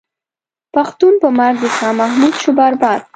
پښتون 0.73 1.13
په 1.21 1.27
مرګ 1.37 1.57
د 1.61 1.65
شاه 1.77 1.93
محمود 1.99 2.33
شو 2.41 2.51
برباد. 2.59 3.01